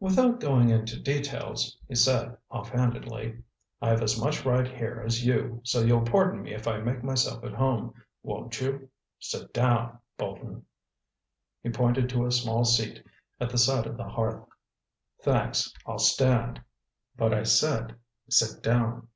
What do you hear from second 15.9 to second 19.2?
stand." "But I said, sit down!"